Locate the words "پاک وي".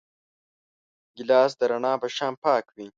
2.43-2.87